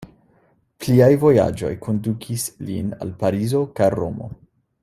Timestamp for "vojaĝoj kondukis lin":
1.25-2.91